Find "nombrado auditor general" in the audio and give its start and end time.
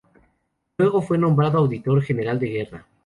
1.19-2.39